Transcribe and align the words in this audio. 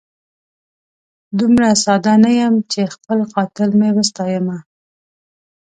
دومره 1.37 1.69
ساده 1.83 2.13
نه 2.23 2.31
یم 2.39 2.55
چي 2.71 2.81
خپل 2.93 3.19
قاتل 3.33 3.69
مي 3.79 3.89
وستایمه 3.97 4.57